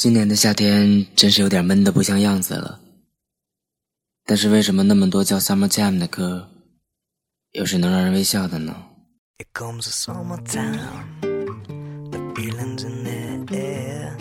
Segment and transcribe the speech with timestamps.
[0.00, 2.80] 今年的夏天真是有点闷得不像样子了。
[4.24, 6.48] 但是为什么那么多叫 Summertime 的歌，
[7.52, 8.74] 又是能让人微笑的呢
[9.36, 10.80] ？It comes the summertime,
[12.10, 14.16] the feelings in the air.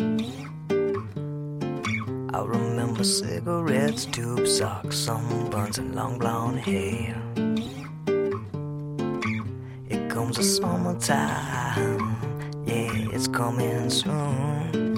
[2.33, 7.15] I remember cigarettes, tube socks, sunburns, and long blonde hair.
[9.87, 12.17] It comes the summertime,
[12.65, 14.88] yeah, it's coming soon.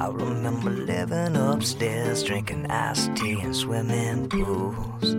[0.00, 5.14] I remember living upstairs, drinking iced tea and swimming pools.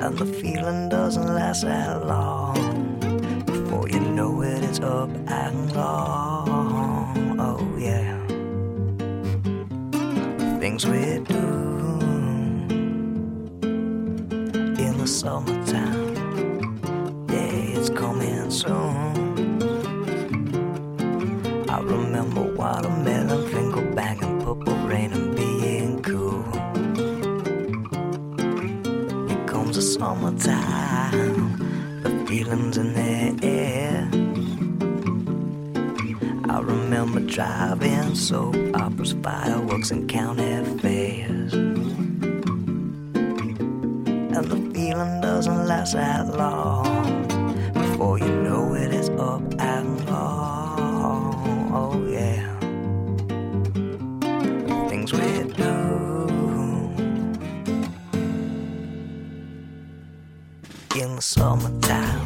[0.00, 2.54] And the feeling doesn't last that long.
[3.44, 7.38] Before you know it, it's up and gone.
[7.38, 8.16] Oh, yeah.
[10.38, 11.36] The things we do
[14.80, 15.95] in the summertime.
[21.76, 26.42] I remember watermelon, finger and purple rain, and being cool.
[29.28, 31.58] Here comes the summertime,
[32.02, 34.08] the feelings in the air.
[36.48, 41.52] I remember driving soap operas, fireworks, and county fairs.
[41.52, 41.76] And
[44.32, 47.26] the feeling doesn't last that long.
[47.74, 48.65] Before you know
[60.98, 62.25] In the summertime.